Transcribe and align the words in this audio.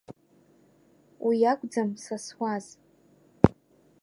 Уи 1.25 1.37
акәӡам 1.51 1.89
са 2.03 2.15
суаз. 2.25 2.65